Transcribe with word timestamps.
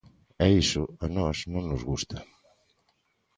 E 0.45 0.47
iso 0.63 0.83
a 1.05 1.07
nós 1.17 1.37
non 1.53 1.63
nos 1.69 1.81
gusta. 1.89 2.17